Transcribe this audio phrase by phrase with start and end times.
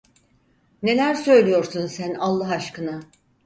[0.83, 2.99] Neler söylüyorsun sen Allah aşkına?